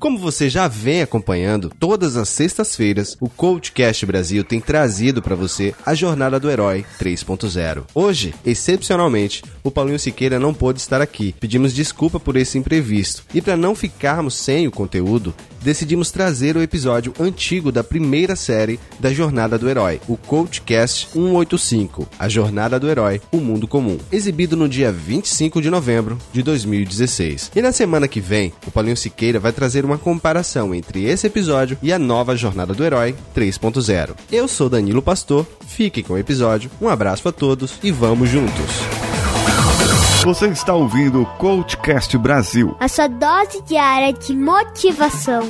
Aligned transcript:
Como 0.00 0.16
você 0.16 0.48
já 0.48 0.66
vem 0.66 1.02
acompanhando, 1.02 1.70
todas 1.78 2.16
as 2.16 2.30
sextas-feiras, 2.30 3.18
o 3.20 3.28
Coachcast 3.28 4.06
Brasil 4.06 4.42
tem 4.42 4.58
trazido 4.58 5.20
para 5.20 5.36
você 5.36 5.74
a 5.84 5.92
Jornada 5.92 6.40
do 6.40 6.50
Herói 6.50 6.86
3.0. 6.98 7.84
Hoje, 7.94 8.34
excepcionalmente, 8.42 9.44
o 9.62 9.70
Paulinho 9.70 9.98
Siqueira 9.98 10.40
não 10.40 10.54
pôde 10.54 10.80
estar 10.80 11.02
aqui. 11.02 11.34
Pedimos 11.38 11.74
desculpa 11.74 12.18
por 12.18 12.34
esse 12.36 12.56
imprevisto. 12.56 13.24
E 13.34 13.42
para 13.42 13.58
não 13.58 13.74
ficarmos 13.74 14.36
sem 14.36 14.66
o 14.66 14.70
conteúdo, 14.70 15.34
decidimos 15.62 16.10
trazer 16.10 16.56
o 16.56 16.62
episódio 16.62 17.12
antigo 17.18 17.70
da 17.70 17.84
primeira 17.84 18.34
série 18.36 18.78
da 18.98 19.12
Jornada 19.12 19.58
do 19.58 19.68
Herói, 19.68 20.00
o 20.08 20.16
Coachcast 20.16 21.08
185, 21.12 22.08
A 22.18 22.28
Jornada 22.28 22.78
do 22.78 22.88
Herói, 22.88 23.20
o 23.30 23.38
Mundo 23.38 23.68
Comum, 23.68 23.98
exibido 24.10 24.56
no 24.56 24.68
dia 24.68 24.90
25 24.90 25.60
de 25.60 25.70
novembro 25.70 26.18
de 26.32 26.42
2016. 26.42 27.52
E 27.54 27.62
na 27.62 27.72
semana 27.72 28.08
que 28.08 28.20
vem, 28.20 28.52
o 28.66 28.70
Paulinho 28.70 28.96
Siqueira 28.96 29.38
vai 29.38 29.52
trazer 29.52 29.84
uma 29.84 29.98
comparação 29.98 30.74
entre 30.74 31.04
esse 31.04 31.26
episódio 31.26 31.78
e 31.82 31.92
a 31.92 31.98
nova 31.98 32.36
Jornada 32.36 32.74
do 32.74 32.84
Herói 32.84 33.14
3.0. 33.34 34.14
Eu 34.30 34.48
sou 34.48 34.68
Danilo 34.68 35.02
Pastor, 35.02 35.46
fiquem 35.66 36.02
com 36.02 36.14
o 36.14 36.18
episódio, 36.18 36.70
um 36.80 36.88
abraço 36.88 37.28
a 37.28 37.32
todos 37.32 37.78
e 37.82 37.90
vamos 37.90 38.28
juntos! 38.28 39.09
Você 40.22 40.48
está 40.48 40.74
ouvindo 40.74 41.22
o 41.22 41.26
Coachcast 41.26 42.16
Brasil. 42.18 42.76
A 42.78 42.88
sua 42.88 43.08
dose 43.08 43.62
diária 43.62 44.12
de 44.12 44.36
motivação. 44.36 45.40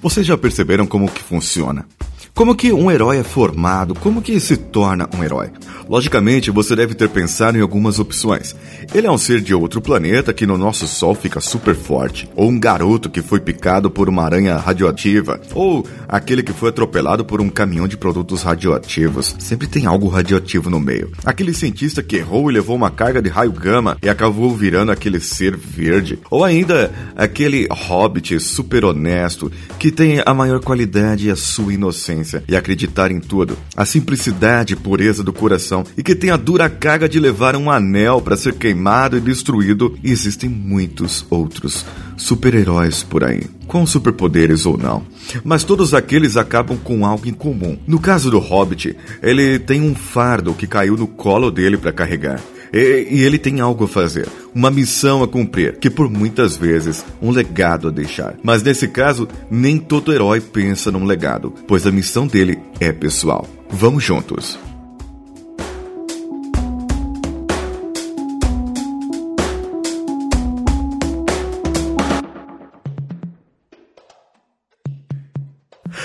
Vocês 0.00 0.24
já 0.24 0.38
perceberam 0.38 0.86
como 0.86 1.10
que 1.10 1.20
funciona? 1.20 1.84
Como 2.32 2.54
que 2.54 2.72
um 2.72 2.88
herói 2.88 3.18
é 3.18 3.24
formado? 3.24 3.96
Como 3.96 4.22
que 4.22 4.38
se 4.38 4.56
torna 4.56 5.08
um 5.18 5.24
herói? 5.24 5.50
Logicamente, 5.92 6.50
você 6.50 6.74
deve 6.74 6.94
ter 6.94 7.10
pensado 7.10 7.58
em 7.58 7.60
algumas 7.60 7.98
opções. 7.98 8.56
Ele 8.94 9.06
é 9.06 9.10
um 9.10 9.18
ser 9.18 9.42
de 9.42 9.54
outro 9.54 9.78
planeta 9.78 10.32
que 10.32 10.46
no 10.46 10.56
nosso 10.56 10.88
Sol 10.88 11.14
fica 11.14 11.38
super 11.38 11.74
forte, 11.74 12.26
ou 12.34 12.48
um 12.48 12.58
garoto 12.58 13.10
que 13.10 13.20
foi 13.20 13.38
picado 13.40 13.90
por 13.90 14.08
uma 14.08 14.24
aranha 14.24 14.56
radioativa, 14.56 15.38
ou 15.52 15.86
aquele 16.08 16.42
que 16.42 16.54
foi 16.54 16.70
atropelado 16.70 17.26
por 17.26 17.42
um 17.42 17.50
caminhão 17.50 17.86
de 17.86 17.98
produtos 17.98 18.42
radioativos. 18.42 19.36
Sempre 19.38 19.66
tem 19.66 19.84
algo 19.84 20.08
radioativo 20.08 20.70
no 20.70 20.80
meio. 20.80 21.12
Aquele 21.26 21.52
cientista 21.52 22.02
que 22.02 22.16
errou 22.16 22.50
e 22.50 22.54
levou 22.54 22.74
uma 22.74 22.90
carga 22.90 23.20
de 23.20 23.28
raio 23.28 23.52
gama 23.52 23.98
e 24.02 24.08
acabou 24.08 24.56
virando 24.56 24.92
aquele 24.92 25.20
ser 25.20 25.54
verde, 25.54 26.18
ou 26.30 26.42
ainda 26.42 26.90
aquele 27.14 27.68
hobbit 27.70 28.40
super 28.40 28.86
honesto 28.86 29.52
que 29.78 29.90
tem 29.90 30.22
a 30.24 30.32
maior 30.32 30.60
qualidade 30.60 31.28
e 31.28 31.30
a 31.30 31.36
sua 31.36 31.74
inocência 31.74 32.42
e 32.48 32.56
acreditar 32.56 33.10
em 33.10 33.20
tudo, 33.20 33.58
a 33.76 33.84
simplicidade 33.84 34.72
e 34.72 34.76
pureza 34.76 35.22
do 35.22 35.34
coração 35.34 35.81
e 35.96 36.02
que 36.02 36.14
tem 36.14 36.30
a 36.30 36.36
dura 36.36 36.68
carga 36.68 37.08
de 37.08 37.18
levar 37.18 37.56
um 37.56 37.70
anel 37.70 38.20
para 38.20 38.36
ser 38.36 38.54
queimado 38.54 39.16
e 39.16 39.20
destruído. 39.20 39.98
E 40.02 40.10
existem 40.10 40.48
muitos 40.48 41.24
outros 41.30 41.84
super-heróis 42.16 43.02
por 43.02 43.24
aí, 43.24 43.42
com 43.66 43.86
superpoderes 43.86 44.66
ou 44.66 44.76
não. 44.76 45.02
Mas 45.44 45.64
todos 45.64 45.94
aqueles 45.94 46.36
acabam 46.36 46.76
com 46.76 47.06
algo 47.06 47.28
em 47.28 47.32
comum. 47.32 47.78
No 47.86 47.98
caso 47.98 48.30
do 48.30 48.38
Hobbit, 48.38 48.96
ele 49.22 49.58
tem 49.58 49.80
um 49.80 49.94
fardo 49.94 50.54
que 50.54 50.66
caiu 50.66 50.96
no 50.96 51.06
colo 51.06 51.50
dele 51.50 51.76
para 51.76 51.92
carregar. 51.92 52.40
E, 52.72 53.06
e, 53.10 53.22
ele 53.22 53.38
tem 53.38 53.60
algo 53.60 53.84
a 53.84 53.88
fazer, 53.88 54.26
uma 54.54 54.70
missão 54.70 55.22
a 55.22 55.28
cumprir, 55.28 55.76
que 55.78 55.90
por 55.90 56.08
muitas 56.08 56.56
vezes 56.56 57.04
um 57.20 57.30
legado 57.30 57.88
a 57.88 57.90
deixar. 57.90 58.34
Mas 58.42 58.62
nesse 58.62 58.88
caso, 58.88 59.28
nem 59.50 59.76
todo 59.76 60.12
herói 60.12 60.40
pensa 60.40 60.90
num 60.90 61.04
legado, 61.04 61.52
pois 61.68 61.86
a 61.86 61.92
missão 61.92 62.26
dele 62.26 62.58
é 62.80 62.90
pessoal. 62.90 63.46
Vamos 63.70 64.02
juntos. 64.02 64.58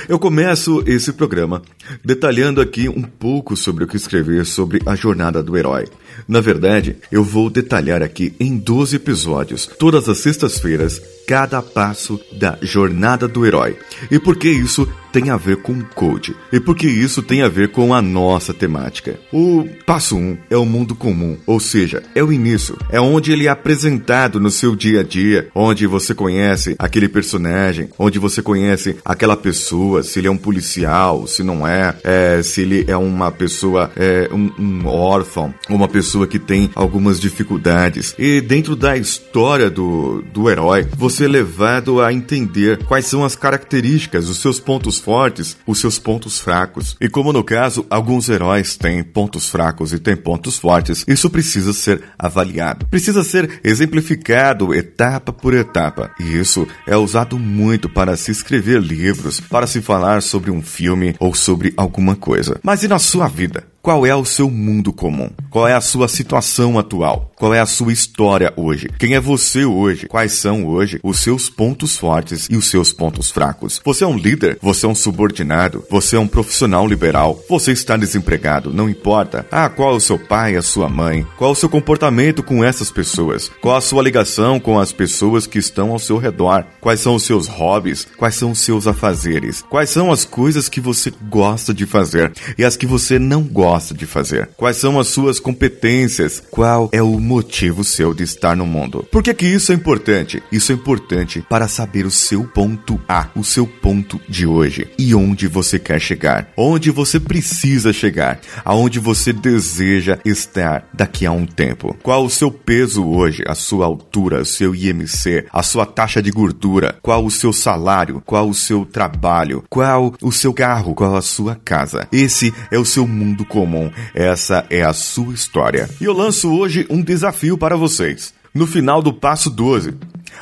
Eu 0.08 0.18
começo 0.18 0.82
esse 0.88 1.12
programa 1.12 1.62
detalhando 2.04 2.62
aqui 2.62 2.90
um 2.90 3.02
pouco 3.02 3.56
sobre 3.56 3.84
o 3.84 3.88
que 3.88 3.98
escrever 3.98 4.46
sobre 4.46 4.82
a 4.86 4.96
jornada 4.96 5.42
do 5.44 5.58
herói. 5.58 5.86
Na 6.28 6.42
verdade, 6.42 6.98
eu 7.12 7.24
vou 7.24 7.50
detalhar 7.50 8.02
aqui 8.02 8.34
em 8.40 8.58
12 8.58 8.96
episódios, 8.96 9.68
todas 9.80 10.10
as 10.10 10.18
sextas-feiras, 10.20 11.02
cada 11.28 11.62
passo 11.62 12.20
da 12.32 12.58
jornada 12.62 13.28
do 13.28 13.46
herói. 13.46 13.78
E 14.10 14.18
por 14.18 14.38
que 14.38 14.48
isso 14.48 14.88
tem 15.12 15.30
a 15.30 15.36
ver 15.36 15.58
com 15.58 15.82
code? 15.82 16.36
E 16.54 16.60
por 16.60 16.76
que 16.76 16.88
isso 16.88 17.22
tem 17.22 17.42
a 17.42 17.50
ver 17.50 17.70
com 17.70 17.94
a 17.94 18.02
nossa 18.02 18.54
temática? 18.54 19.20
O 19.34 19.68
passo 19.86 20.16
1 20.16 20.20
um 20.20 20.38
é 20.50 20.56
o 20.56 20.66
mundo 20.66 20.96
comum, 20.96 21.38
ou 21.46 21.60
seja, 21.60 22.02
é 22.16 22.24
o 22.24 22.32
início, 22.32 22.78
é 22.90 23.02
onde 23.02 23.32
ele 23.32 23.48
é 23.48 23.50
apresentado 23.50 24.40
no 24.40 24.50
seu 24.50 24.76
dia 24.76 25.02
a 25.02 25.04
dia, 25.04 25.50
onde 25.54 25.86
você 25.86 26.16
conhece 26.16 26.76
aquele 26.80 27.10
personagem, 27.10 27.90
onde 28.00 28.20
você 28.20 28.42
conhece 28.42 28.98
aquela 29.04 29.36
pessoa, 29.36 30.04
se 30.04 30.20
ele 30.20 30.28
é 30.28 30.32
um 30.32 30.38
policial, 30.38 31.28
se 31.28 31.44
não 31.44 31.68
é, 31.68 31.77
é 32.04 32.42
se 32.42 32.62
ele 32.62 32.86
é 32.88 32.98
uma 32.98 33.32
pessoa, 33.32 33.92
é, 33.96 34.30
um, 34.32 34.52
um 34.58 34.88
órfão, 34.88 35.54
uma 35.70 35.88
pessoa 35.88 36.26
que 36.26 36.40
tem 36.40 36.70
algumas 36.76 37.20
dificuldades. 37.20 38.16
E 38.18 38.42
dentro 38.42 38.76
da 38.76 38.98
história 38.98 39.70
do, 39.70 40.24
do 40.34 40.50
herói, 40.50 40.88
você 40.96 41.18
ser 41.18 41.28
levado 41.28 42.00
a 42.00 42.14
entender 42.14 42.84
quais 42.86 43.08
são 43.08 43.26
as 43.26 43.36
características, 43.36 44.30
os 44.30 44.38
seus 44.40 44.60
pontos 44.60 45.00
fortes, 45.00 45.58
os 45.66 45.80
seus 45.80 45.98
pontos 45.98 46.40
fracos. 46.40 46.96
E 47.02 47.10
como 47.10 47.34
no 47.34 47.44
caso, 47.44 47.86
alguns 47.90 48.30
heróis 48.30 48.78
têm 48.78 49.04
pontos 49.04 49.50
fracos 49.50 49.94
e 49.94 50.00
têm 50.00 50.16
pontos 50.16 50.60
fortes, 50.60 51.04
isso 51.08 51.28
precisa 51.30 51.74
ser 51.74 52.04
avaliado. 52.20 52.86
Precisa 52.88 53.24
ser 53.24 53.60
exemplificado 53.64 54.76
etapa 54.76 55.34
por 55.34 55.56
etapa. 55.56 56.12
E 56.20 56.38
isso 56.38 56.68
é 56.86 56.96
usado 56.96 57.40
muito 57.40 57.90
para 57.90 58.16
se 58.16 58.30
escrever 58.30 58.80
livros, 58.80 59.40
para 59.40 59.66
se 59.66 59.82
falar 59.82 60.22
sobre 60.22 60.52
um 60.52 60.62
filme 60.62 61.16
ou 61.20 61.34
sobre 61.34 61.67
alguma 61.76 62.16
coisa. 62.16 62.60
Mas 62.64 62.84
e 62.84 62.88
na 62.88 63.00
sua 63.00 63.28
vida? 63.28 63.64
Qual 63.88 64.06
é 64.06 64.14
o 64.14 64.26
seu 64.26 64.50
mundo 64.50 64.92
comum? 64.92 65.30
Qual 65.50 65.66
é 65.66 65.74
a 65.74 65.80
sua 65.80 66.10
situação 66.10 66.78
atual? 66.78 67.32
Qual 67.38 67.54
é 67.54 67.62
a 67.62 67.66
sua 67.66 67.94
história 67.94 68.52
hoje? 68.58 68.90
Quem 69.00 69.14
é 69.14 69.20
você 69.20 69.64
hoje? 69.64 70.08
Quais 70.08 70.34
são 70.34 70.66
hoje 70.66 71.00
os 71.02 71.22
seus 71.22 71.50
pontos 71.50 71.96
fortes 71.96 72.50
e 72.50 72.58
os 72.58 72.70
seus 72.70 72.92
pontos 72.92 73.32
fracos? 73.32 73.80
Você 73.86 74.04
é 74.04 74.08
um 74.08 74.18
líder? 74.18 74.60
Você 74.62 74.86
é 74.86 74.90
um 74.90 74.96
subordinado? 74.96 75.86
Você 75.90 76.18
é 76.18 76.20
um 76.20 76.28
profissional 76.28 76.86
liberal? 76.86 77.42
Você 77.48 77.72
está 77.72 77.96
desempregado? 77.96 78.74
Não 78.74 78.90
importa. 78.90 79.46
Ah, 79.50 79.70
qual 79.70 79.94
é 79.94 79.96
o 79.96 80.02
seu 80.02 80.20
pai, 80.20 80.58
a 80.58 80.62
sua 80.62 80.90
mãe? 80.90 81.26
Qual 81.38 81.52
é 81.52 81.54
o 81.54 81.56
seu 81.56 81.70
comportamento 81.70 82.44
com 82.44 82.66
essas 82.66 82.92
pessoas? 82.92 83.50
Qual 83.62 83.78
a 83.78 83.82
sua 83.82 84.04
ligação 84.04 84.60
com 84.60 84.78
as 84.78 84.92
pessoas 84.92 85.48
que 85.48 85.60
estão 85.60 85.92
ao 85.92 86.00
seu 86.00 86.18
redor? 86.18 86.66
Quais 86.82 87.00
são 87.00 87.16
os 87.16 87.24
seus 87.24 87.48
hobbies? 87.48 88.06
Quais 88.18 88.36
são 88.36 88.52
os 88.52 88.60
seus 88.60 88.86
afazeres? 88.86 89.64
Quais 89.70 89.90
são 89.90 90.12
as 90.12 90.26
coisas 90.26 90.68
que 90.68 90.82
você 90.82 91.14
gosta 91.30 91.74
de 91.74 91.86
fazer 91.86 92.34
e 92.58 92.66
as 92.66 92.76
que 92.76 92.86
você 92.86 93.18
não 93.18 93.44
gosta? 93.44 93.77
Gosta 93.78 93.94
de 93.94 94.08
fazer? 94.08 94.50
Quais 94.58 94.78
são 94.78 95.00
as 95.00 95.08
suas 95.08 95.40
competências? 95.40 96.42
Qual 96.50 96.90
é 96.92 97.02
o 97.02 97.20
motivo 97.20 97.84
seu 97.84 98.12
de 98.12 98.24
estar 98.24 98.56
no 98.56 98.66
mundo? 98.66 99.06
Por 99.12 99.22
que, 99.22 99.34
que 99.36 99.46
isso 99.46 99.72
é 99.72 99.76
importante? 99.76 100.42
Isso 100.52 100.72
é 100.72 100.76
importante 100.76 101.46
para 101.48 101.68
saber 101.68 102.04
o 102.06 102.12
seu 102.12 102.44
ponto 102.44 103.00
A, 103.08 103.28
o 103.36 103.44
seu 103.44 103.68
ponto 103.68 104.20
de 104.28 104.48
hoje 104.48 104.90
e 104.98 105.14
onde 105.14 105.48
você 105.48 105.78
quer 105.78 106.00
chegar, 106.02 106.50
onde 106.58 106.90
você 106.90 107.20
precisa 107.20 107.94
chegar, 107.94 108.40
aonde 108.66 109.00
você 109.00 109.32
deseja 109.32 110.18
estar 110.26 110.90
daqui 110.92 111.28
a 111.28 111.32
um 111.32 111.46
tempo. 111.46 111.96
Qual 112.02 112.26
o 112.26 112.30
seu 112.32 112.52
peso 112.52 113.06
hoje, 113.06 113.44
a 113.48 113.54
sua 113.54 113.86
altura, 113.86 114.42
o 114.42 114.46
seu 114.46 114.74
IMC, 114.74 115.46
a 115.54 115.62
sua 115.62 115.86
taxa 115.86 116.20
de 116.20 116.32
gordura, 116.32 116.96
qual 117.04 117.24
o 117.24 117.30
seu 117.30 117.54
salário, 117.54 118.24
qual 118.26 118.50
o 118.50 118.56
seu 118.56 118.86
trabalho, 118.86 119.64
qual 119.70 120.16
o 120.22 120.32
seu 120.32 120.52
carro, 120.52 120.96
qual 120.96 121.16
a 121.16 121.22
sua 121.22 121.56
casa. 121.64 122.08
Esse 122.12 122.52
é 122.72 122.80
o 122.80 122.86
seu 122.86 123.08
mundo 123.08 123.46
comum. 123.58 123.90
Essa 124.14 124.68
é 124.70 124.84
a 124.84 124.94
sua 124.94 125.34
história. 125.34 125.90
E 126.00 126.06
eu 126.06 126.14
lanço 126.14 126.48
hoje 126.54 126.86
um 126.92 127.02
desafio 127.02 127.58
para 127.58 127.76
vocês. 127.76 128.32
No 128.54 128.68
final 128.68 129.02
do 129.02 129.12
passo 129.12 129.50
12, 129.50 129.96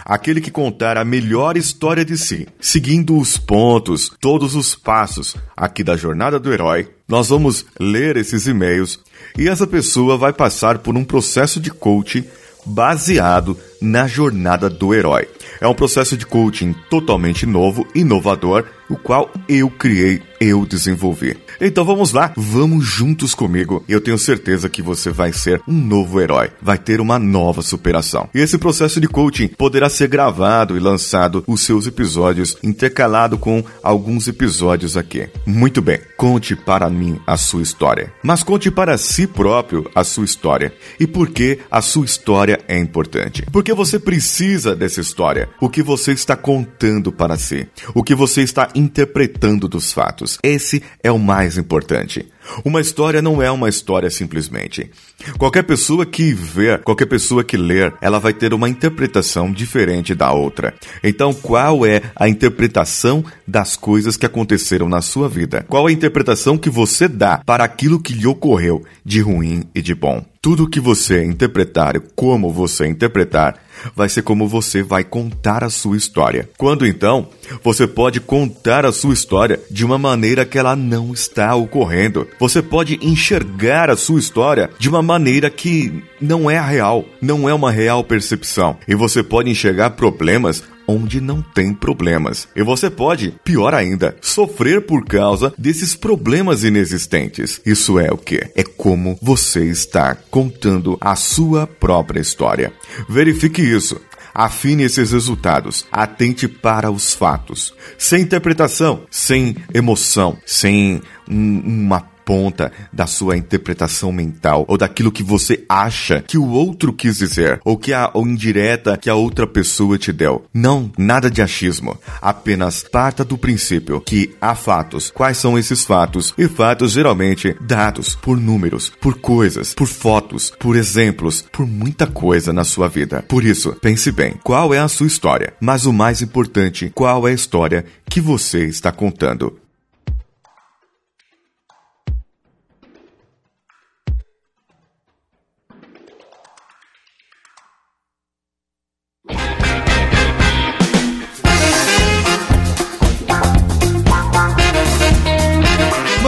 aquele 0.03 0.41
que 0.41 0.51
contar 0.51 0.97
a 0.97 1.05
melhor 1.05 1.55
história 1.55 2.03
de 2.03 2.17
si, 2.17 2.45
seguindo 2.59 3.17
os 3.17 3.37
pontos, 3.37 4.11
todos 4.19 4.53
os 4.53 4.75
passos 4.75 5.35
aqui 5.55 5.81
da 5.81 5.95
jornada 5.95 6.37
do 6.37 6.51
herói, 6.51 6.89
nós 7.07 7.29
vamos 7.29 7.65
ler 7.79 8.17
esses 8.17 8.47
e-mails 8.47 8.99
e 9.37 9.47
essa 9.47 9.65
pessoa 9.65 10.17
vai 10.17 10.33
passar 10.33 10.79
por 10.79 10.95
um 10.97 11.03
processo 11.05 11.59
de 11.59 11.71
coaching 11.71 12.25
baseado 12.65 13.57
na 13.81 14.07
jornada 14.07 14.69
do 14.69 14.93
herói. 14.93 15.27
É 15.59 15.67
um 15.67 15.73
processo 15.73 16.17
de 16.17 16.25
coaching 16.25 16.73
totalmente 16.89 17.45
novo, 17.45 17.87
inovador, 17.95 18.65
o 18.89 18.95
qual 18.95 19.31
eu 19.47 19.69
criei, 19.69 20.21
eu 20.39 20.65
desenvolvi. 20.65 21.37
Então 21.59 21.85
vamos 21.85 22.11
lá, 22.11 22.33
vamos 22.35 22.85
juntos 22.85 23.33
comigo. 23.33 23.83
Eu 23.87 24.01
tenho 24.01 24.17
certeza 24.17 24.69
que 24.69 24.81
você 24.81 25.09
vai 25.09 25.31
ser 25.31 25.61
um 25.67 25.73
novo 25.73 26.19
herói, 26.19 26.51
vai 26.61 26.77
ter 26.77 26.99
uma 26.99 27.17
nova 27.17 27.61
superação. 27.61 28.29
E 28.33 28.39
esse 28.39 28.57
processo 28.57 28.99
de 28.99 29.07
coaching 29.07 29.47
poderá 29.47 29.89
ser 29.89 30.07
gravado 30.07 30.75
e 30.75 30.79
lançado 30.79 31.43
os 31.47 31.61
seus 31.61 31.87
episódios 31.87 32.57
intercalado 32.61 33.37
com 33.37 33.63
alguns 33.81 34.27
episódios 34.27 34.97
aqui. 34.97 35.29
Muito 35.45 35.81
bem, 35.81 35.99
conte 36.17 36.55
para 36.55 36.89
mim 36.89 37.19
a 37.25 37.37
sua 37.37 37.61
história, 37.61 38.11
mas 38.21 38.43
conte 38.43 38.69
para 38.69 38.97
si 38.97 39.25
próprio 39.25 39.89
a 39.95 40.03
sua 40.03 40.25
história. 40.25 40.73
E 40.99 41.07
por 41.07 41.29
que 41.29 41.59
a 41.71 41.81
sua 41.81 42.05
história 42.05 42.59
é 42.67 42.77
importante? 42.77 43.45
Porque 43.51 43.73
você 43.73 43.97
precisa 43.97 44.75
dessa 44.75 45.01
história. 45.01 45.44
O 45.59 45.69
que 45.69 45.81
você 45.81 46.11
está 46.11 46.35
contando 46.35 47.11
para 47.11 47.37
si, 47.37 47.67
o 47.93 48.03
que 48.03 48.13
você 48.13 48.41
está 48.41 48.69
interpretando 48.75 49.67
dos 49.67 49.93
fatos. 49.93 50.37
Esse 50.43 50.83
é 51.03 51.11
o 51.11 51.19
mais 51.19 51.57
importante. 51.57 52.27
Uma 52.63 52.81
história 52.81 53.21
não 53.21 53.41
é 53.41 53.49
uma 53.49 53.69
história 53.69 54.09
simplesmente. 54.09 54.89
Qualquer 55.37 55.63
pessoa 55.63 56.05
que 56.05 56.33
ver, 56.33 56.83
qualquer 56.83 57.07
pessoa 57.07 57.43
que 57.43 57.57
ler, 57.57 57.93
ela 58.01 58.19
vai 58.19 58.33
ter 58.33 58.53
uma 58.53 58.69
interpretação 58.69 59.51
diferente 59.51 60.13
da 60.13 60.31
outra. 60.31 60.73
Então, 61.03 61.33
qual 61.33 61.85
é 61.85 62.01
a 62.15 62.27
interpretação 62.27 63.23
das 63.47 63.75
coisas 63.75 64.15
que 64.17 64.25
aconteceram 64.25 64.87
na 64.87 65.01
sua 65.01 65.27
vida? 65.27 65.65
Qual 65.67 65.87
a 65.87 65.91
interpretação 65.91 66.57
que 66.57 66.69
você 66.69 67.07
dá 67.07 67.41
para 67.45 67.63
aquilo 67.63 67.99
que 67.99 68.13
lhe 68.13 68.27
ocorreu 68.27 68.83
de 69.03 69.21
ruim 69.21 69.63
e 69.73 69.81
de 69.81 69.95
bom? 69.95 70.23
Tudo 70.41 70.69
que 70.69 70.79
você 70.79 71.23
interpretar, 71.23 71.99
como 72.15 72.53
você 72.53 72.85
interpretar, 72.85 73.64
vai 73.95 74.09
ser 74.09 74.21
como 74.21 74.47
você 74.47 74.81
vai 74.83 75.03
contar 75.03 75.63
a 75.63 75.69
sua 75.69 75.97
história. 75.97 76.49
Quando 76.57 76.85
então, 76.85 77.29
você 77.63 77.87
pode 77.87 78.19
contar 78.19 78.85
a 78.85 78.91
sua 78.91 79.13
história 79.13 79.59
de 79.69 79.85
uma 79.85 79.97
maneira 79.97 80.45
que 80.45 80.57
ela 80.57 80.75
não 80.75 81.13
está 81.13 81.55
ocorrendo. 81.55 82.27
Você 82.39 82.61
pode 82.61 82.99
enxergar 83.01 83.89
a 83.89 83.97
sua 83.97 84.19
história 84.19 84.69
de 84.77 84.89
uma 84.89 85.01
maneira 85.01 85.49
que 85.49 86.03
não 86.19 86.49
é 86.49 86.57
a 86.57 86.65
real, 86.65 87.05
não 87.21 87.49
é 87.49 87.53
uma 87.53 87.71
real 87.71 88.03
percepção. 88.03 88.77
E 88.87 88.95
você 88.95 89.23
pode 89.23 89.49
enxergar 89.49 89.91
problemas 89.91 90.63
onde 90.87 91.19
não 91.19 91.41
tem 91.41 91.73
problemas. 91.73 92.47
E 92.55 92.63
você 92.63 92.89
pode, 92.89 93.33
pior 93.43 93.73
ainda, 93.73 94.15
sofrer 94.21 94.81
por 94.81 95.05
causa 95.05 95.53
desses 95.57 95.95
problemas 95.95 96.63
inexistentes. 96.63 97.61
Isso 97.65 97.99
é 97.99 98.11
o 98.11 98.17
que? 98.17 98.47
É 98.55 98.63
como 98.63 99.17
você 99.21 99.65
está 99.65 100.15
contando 100.29 100.97
a 101.01 101.15
sua 101.15 101.67
própria 101.67 102.19
história. 102.19 102.71
Verifique 103.09 103.61
isso. 103.61 103.99
Afine 104.35 104.83
esses 104.83 105.11
resultados. 105.13 105.87
Atente 105.89 106.47
para 106.47 106.91
os 106.91 107.13
fatos. 107.13 107.73
Sem 107.97 108.21
interpretação, 108.21 109.03
sem 109.09 109.55
emoção, 109.73 110.37
sem 110.45 111.01
um, 111.29 111.59
uma 111.59 112.14
ponta 112.25 112.71
da 112.91 113.05
sua 113.05 113.37
interpretação 113.37 114.11
mental 114.11 114.65
ou 114.67 114.77
daquilo 114.77 115.11
que 115.11 115.23
você 115.23 115.63
acha 115.69 116.21
que 116.21 116.37
o 116.37 116.49
outro 116.49 116.91
quis 116.91 117.17
dizer 117.17 117.61
ou 117.63 117.77
que 117.77 117.93
a 117.93 118.09
ou 118.13 118.27
indireta 118.27 118.97
que 118.97 119.09
a 119.09 119.15
outra 119.15 119.45
pessoa 119.45 119.97
te 119.97 120.11
deu. 120.11 120.45
Não, 120.53 120.91
nada 120.97 121.29
de 121.29 121.41
achismo. 121.41 121.97
Apenas 122.21 122.83
parta 122.83 123.23
do 123.23 123.37
princípio 123.37 124.01
que 124.01 124.35
há 124.41 124.55
fatos. 124.55 125.11
Quais 125.11 125.37
são 125.37 125.57
esses 125.57 125.85
fatos? 125.85 126.33
E 126.37 126.47
fatos 126.47 126.93
geralmente 126.93 127.55
dados 127.61 128.15
por 128.15 128.39
números, 128.39 128.91
por 128.99 129.19
coisas, 129.19 129.73
por 129.73 129.87
fotos, 129.87 130.51
por 130.59 130.75
exemplos, 130.75 131.45
por 131.51 131.67
muita 131.67 132.07
coisa 132.07 132.51
na 132.51 132.63
sua 132.63 132.87
vida. 132.87 133.23
Por 133.27 133.43
isso, 133.43 133.73
pense 133.81 134.11
bem, 134.11 134.33
qual 134.43 134.73
é 134.73 134.79
a 134.79 134.87
sua 134.87 135.07
história? 135.07 135.53
Mas 135.59 135.85
o 135.85 135.93
mais 135.93 136.21
importante, 136.21 136.91
qual 136.93 137.27
é 137.27 137.31
a 137.31 137.35
história 137.35 137.85
que 138.09 138.19
você 138.19 138.65
está 138.65 138.91
contando? 138.91 139.59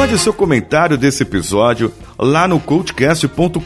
Mande 0.07 0.19
seu 0.19 0.31
comentário 0.31 0.98
desse 0.98 1.24
episódio 1.24 1.92
lá 2.18 2.48
no 2.48 2.62
coachcast.com.br. 2.62 3.59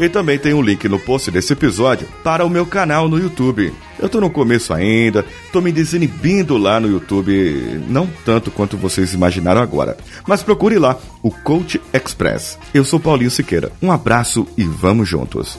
E 0.00 0.08
também 0.08 0.38
tem 0.38 0.54
um 0.54 0.62
link 0.62 0.88
no 0.88 0.98
post 0.98 1.30
desse 1.30 1.52
episódio 1.52 2.08
para 2.24 2.42
o 2.42 2.48
meu 2.48 2.64
canal 2.64 3.06
no 3.06 3.18
YouTube. 3.18 3.70
Eu 3.98 4.08
tô 4.08 4.18
no 4.18 4.30
começo 4.30 4.72
ainda, 4.72 5.26
tô 5.52 5.60
me 5.60 5.70
desinibindo 5.70 6.56
lá 6.56 6.80
no 6.80 6.88
YouTube, 6.88 7.82
não 7.86 8.08
tanto 8.24 8.50
quanto 8.50 8.78
vocês 8.78 9.12
imaginaram 9.12 9.60
agora. 9.60 9.98
Mas 10.26 10.42
procure 10.42 10.78
lá 10.78 10.98
o 11.22 11.30
Coach 11.30 11.78
Express. 11.92 12.58
Eu 12.72 12.82
sou 12.82 12.98
Paulinho 12.98 13.30
Siqueira. 13.30 13.70
Um 13.82 13.92
abraço 13.92 14.46
e 14.56 14.64
vamos 14.64 15.06
juntos. 15.06 15.58